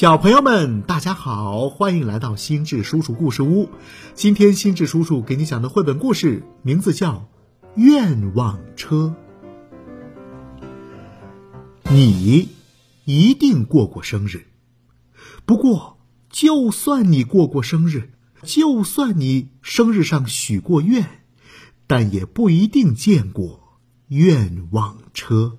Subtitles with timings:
[0.00, 3.68] 小朋友们，大家好，欢迎来到心智叔叔故事屋。
[4.14, 7.28] 今天心智叔叔给你讲的绘本故事名字叫
[7.74, 9.12] 《愿望车》。
[11.90, 12.48] 你
[13.06, 14.46] 一定过过生日，
[15.44, 15.98] 不过
[16.30, 18.12] 就算你过过生日，
[18.44, 21.24] 就算你生日上许过愿，
[21.88, 25.58] 但也不一定见过愿望车。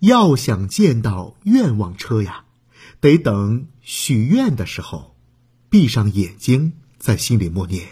[0.00, 2.44] 要想见到愿望车呀！
[3.02, 5.16] 得等许愿的时候，
[5.68, 7.88] 闭上眼睛，在心里默念：“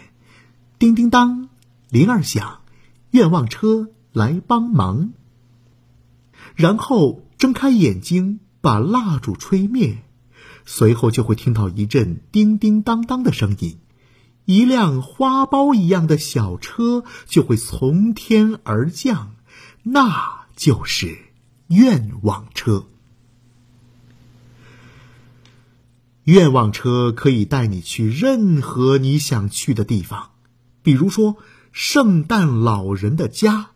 [0.78, 1.48] 叮叮当，
[1.88, 2.60] 铃儿响，
[3.10, 5.12] 愿望车来帮忙。”
[6.54, 10.04] 然后睁开眼睛，把蜡烛吹灭，
[10.64, 13.80] 随后就会听到一阵叮叮当当的声音，
[14.44, 19.34] 一辆花苞一样的小车就会从天而降，
[19.82, 21.18] 那就是
[21.66, 22.86] 愿望车。
[26.30, 30.30] 愿望车可以带你去任何你想去的地方，
[30.80, 31.38] 比如说
[31.72, 33.70] 圣诞老人的家，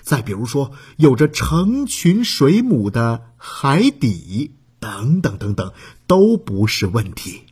[0.00, 5.74] 再比如说有着成群水母的海底，等等等等，
[6.06, 7.42] 都不是问题。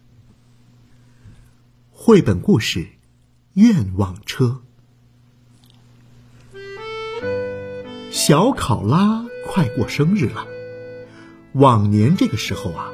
[1.90, 2.80] 绘本故事
[3.52, 4.62] 《愿望车》，
[8.10, 10.46] 小考拉快过生日了，
[11.52, 12.92] 往年这个时候啊。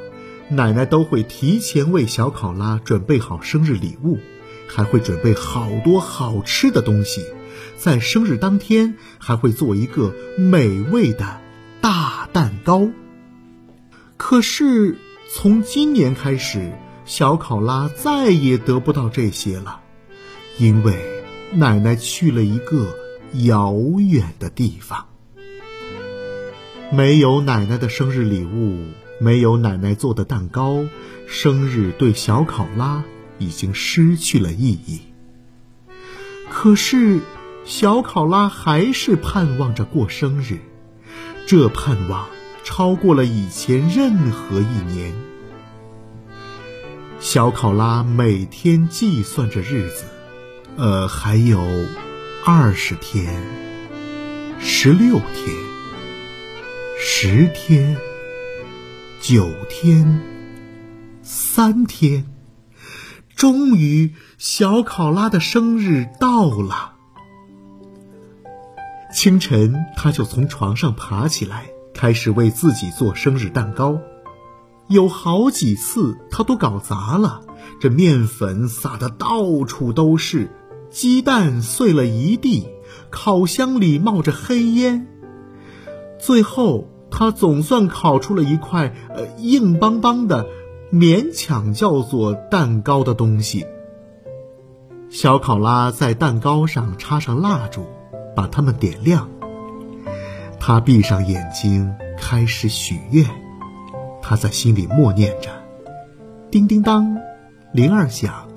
[0.55, 4.19] 奶奶都会提前为小考拉准备好生日礼物，
[4.69, 7.25] 还会准备好多好吃的东西，
[7.77, 11.41] 在生日当天还会做一个美味的
[11.81, 12.89] 大蛋糕。
[14.17, 14.97] 可是
[15.29, 16.73] 从今年开始，
[17.05, 19.81] 小考拉再也得不到这些了，
[20.59, 20.95] 因为
[21.53, 22.97] 奶奶去了一个
[23.45, 25.07] 遥远的地方，
[26.93, 28.85] 没有奶奶的生日礼物。
[29.25, 30.85] 没有奶奶做的蛋糕，
[31.27, 33.03] 生日对小考拉
[33.39, 35.01] 已经失去了意义。
[36.51, 37.21] 可是，
[37.65, 40.59] 小考拉还是盼望着过生日，
[41.47, 42.29] 这盼望
[42.65, 45.15] 超过了以前任何一年。
[47.19, 50.05] 小考拉每天计算着日子，
[50.77, 51.65] 呃，还有
[52.45, 53.43] 二十天、
[54.61, 55.57] 十六天、
[57.01, 57.97] 十天。
[59.27, 60.21] 九天，
[61.23, 62.27] 三天，
[63.35, 66.93] 终于，小考拉的生日到了。
[69.15, 73.99] 清晨，他就从床上爬起来，开始为自己做生日蛋糕。
[74.89, 77.41] 有好几次，他都搞砸了，
[77.81, 80.51] 这面粉撒的到处都是，
[80.91, 82.69] 鸡蛋碎了一地，
[83.09, 85.07] 烤箱里冒着黑烟。
[86.21, 86.91] 最后。
[87.17, 90.49] 他总算烤出了一块呃硬邦邦的，
[90.93, 93.65] 勉强叫做蛋糕的东西。
[95.11, 97.87] 小考拉在蛋糕上插上蜡烛，
[98.35, 99.29] 把它们点亮。
[100.59, 103.25] 他闭上眼睛，开始许愿。
[104.21, 105.51] 他在心里默念着
[106.51, 107.17] ：“叮叮当，
[107.73, 108.49] 铃儿响，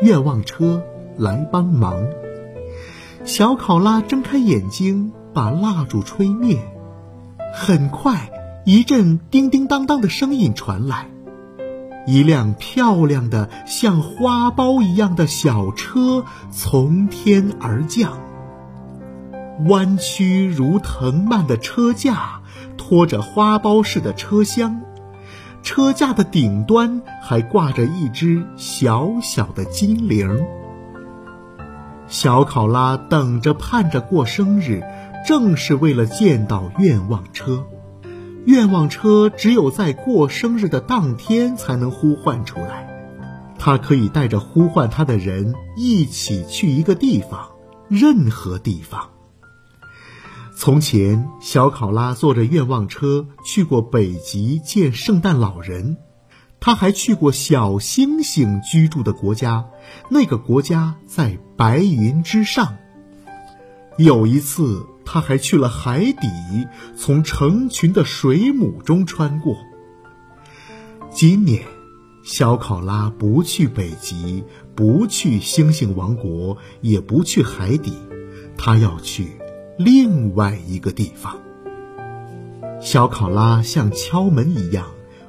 [0.00, 0.82] 愿望车
[1.16, 2.04] 来帮忙。”
[3.24, 6.58] 小考拉睁开眼睛，把蜡烛吹灭。
[7.54, 8.30] 很快，
[8.64, 11.06] 一阵叮叮当当的声音传来，
[12.06, 18.18] 一辆漂亮的像花苞一样的小车从天而降。
[19.68, 22.40] 弯曲如藤蔓的车架
[22.78, 24.80] 拖着花苞似的车厢，
[25.62, 30.46] 车架的顶端还挂着一只小小的金铃。
[32.08, 34.82] 小考拉等着盼着过生日。
[35.26, 37.64] 正是为了见到愿望车，
[38.44, 42.88] 愿望车只有在过生日的当天才能呼唤出来。
[43.58, 47.50] 它可以带着呼唤它的人一起去一个地方，
[47.88, 49.10] 任何地方。
[50.56, 55.96] 从前，小考拉坐着愿望车去过北极见圣诞老人，
[56.60, 59.66] 他还去过小星星居住的国家，
[60.10, 62.76] 那个国家在白云之上。
[63.98, 64.86] 有一次。
[65.04, 66.28] 他还去了海底，
[66.96, 69.56] 从成群的水母中穿过。
[71.10, 71.64] 今年，
[72.22, 74.44] 小考拉不去北极，
[74.76, 77.94] 不去星星王国，也不去海底，
[78.56, 79.32] 他要去
[79.76, 81.40] 另外一个地方。
[82.80, 84.86] 小考拉像敲门一样，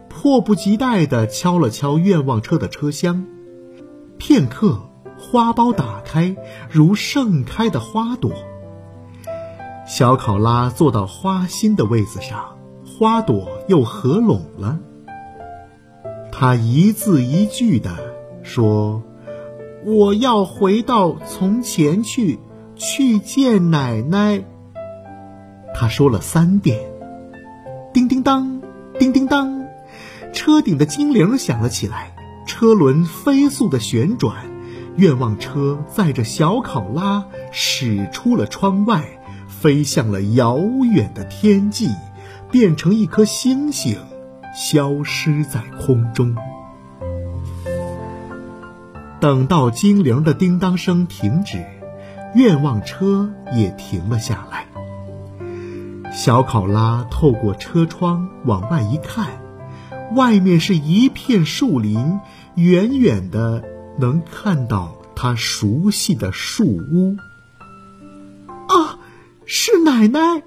[0.08, 3.26] 迫不及待地敲了敲愿望车的车厢。
[4.20, 4.88] 片刻，
[5.18, 6.38] 花苞打开，
[6.70, 8.32] 如盛开的花朵。
[9.96, 14.80] 小考拉坐到花心的位子上，花朵又合拢了。
[16.32, 17.92] 他一字一句的
[18.42, 19.04] 说
[19.86, 22.40] ：“我要回到从前去，
[22.76, 24.44] 去见奶奶。”
[25.76, 26.80] 他说了三遍。
[27.94, 28.64] 叮叮当，
[28.98, 29.68] 叮叮当，
[30.34, 32.16] 车顶的金铃响了起来，
[32.48, 34.38] 车轮飞速的旋转，
[34.96, 39.20] 愿望车载着小考拉驶出了窗外，
[39.64, 40.60] 飞向了遥
[40.94, 41.88] 远的天际，
[42.52, 43.96] 变成一颗星星。
[44.54, 46.36] 消失在空中。
[49.22, 51.64] 等到精灵的叮当声停止，
[52.36, 54.68] 愿望车也停了下来。
[56.12, 59.42] 小考拉透过车窗往外一看，
[60.14, 62.20] 外面是一片树林，
[62.56, 63.64] 远远的
[63.98, 67.16] 能看到他熟悉的树屋。
[69.46, 70.44] 是奶奶！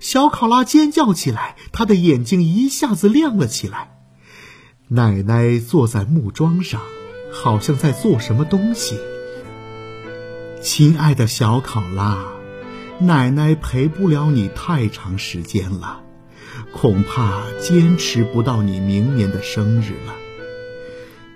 [0.00, 3.96] 小考拉尖叫起来，他的眼睛一下子亮了起来。
[4.88, 6.80] 奶奶坐在木桩上，
[7.32, 8.98] 好像在做什么东西。
[10.62, 12.24] 亲爱的小考拉，
[13.00, 16.00] 奶奶陪不了你太长时间了，
[16.72, 20.14] 恐怕坚持不到你明年的生日了。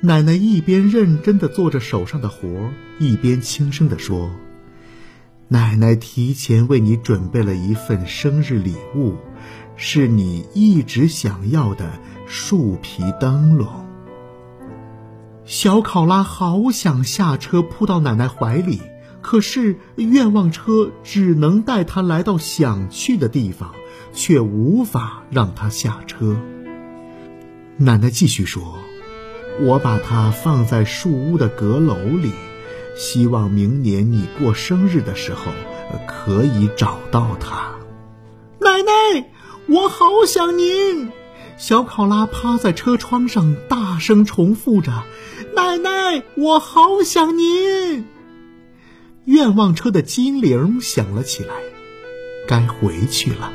[0.01, 4.31] 奶奶一边认真的做着手上的活，一边轻声的说。
[5.53, 9.17] 奶奶提前为你准备了一份生日礼物，
[9.77, 11.91] 是你一直想要的
[12.27, 13.69] 树皮灯笼。
[15.45, 18.81] 小考拉好想下车扑到奶奶怀里，
[19.21, 23.75] 可是愿望车只能带他来到想去的地方，
[24.15, 26.35] 却无法让他下车。
[27.77, 28.79] 奶奶继续说
[29.61, 32.33] ：“我把它放在树屋的阁楼里。”
[32.97, 35.53] 希望明年你过生日的时候，
[36.07, 37.73] 可以找到他。
[38.61, 39.31] 奶奶，
[39.67, 41.11] 我好想您！
[41.59, 45.05] 小考拉趴在车窗上，大声重复着
[45.55, 48.05] ：“奶奶，我好想您！”
[49.27, 51.55] 愿望车的金铃响了起来，
[52.49, 53.53] 该回去了。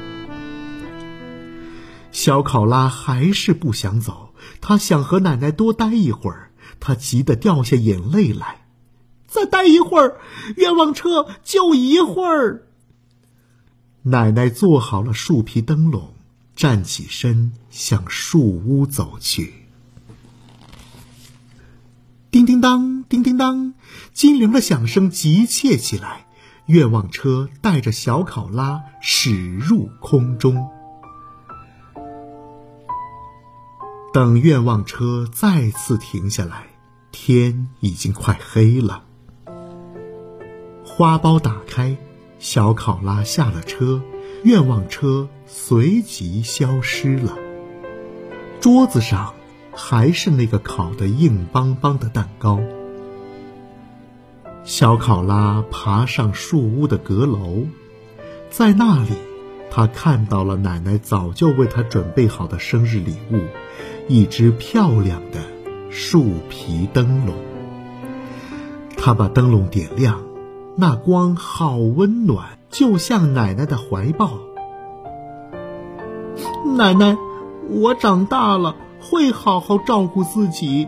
[2.12, 8.67] 小考拉还是不想走，他想和奶奶多待一会儿，他急得掉下眼泪来。
[9.28, 10.20] 再待一会儿，
[10.56, 12.68] 愿望车就一会儿。
[14.04, 16.14] 奶奶做好了树皮灯笼，
[16.56, 19.54] 站起身向树屋走去。
[22.32, 23.74] 叮叮当，叮叮当，
[24.14, 26.26] 金铃的响声急切起来。
[26.68, 30.68] 愿望车带着小考拉驶入空中。
[34.12, 36.68] 等愿望车再次停下来，
[37.12, 39.06] 天已经快黑了。
[40.98, 41.96] 花苞打开，
[42.40, 44.02] 小考拉下了车，
[44.44, 47.38] 愿望车随即消失了。
[48.60, 49.36] 桌子上
[49.72, 52.60] 还是那个烤得硬邦邦的蛋糕。
[54.64, 57.68] 小考拉爬上树屋的阁楼，
[58.50, 59.12] 在那里，
[59.70, 63.40] 他看到了奶奶早就为他准备好的生日礼物——
[64.10, 65.42] 一只漂亮的
[65.92, 67.36] 树皮灯笼。
[68.98, 70.27] 他把灯笼点亮。
[70.80, 74.38] 那光好温暖，就像奶奶的怀抱。
[76.76, 77.18] 奶奶，
[77.68, 80.88] 我长大了，会好好照顾自己。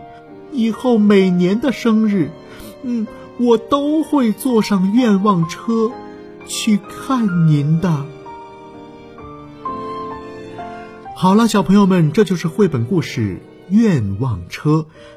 [0.52, 2.30] 以后每年的生日，
[2.84, 5.90] 嗯，我都会坐上愿望车，
[6.46, 8.06] 去看您的。
[11.16, 13.40] 好了，小朋友们，这就是绘本故事
[13.74, 14.70] 《愿望车》。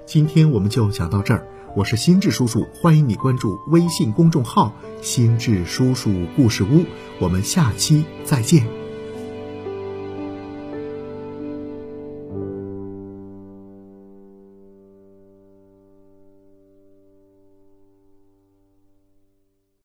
[0.08, 1.48] 今天我们就讲到这儿。
[1.76, 6.86] 我是心智叔叔，欢迎你关注微信公众号“心智叔叔故事屋”。
[7.20, 8.73] 我们下期再见。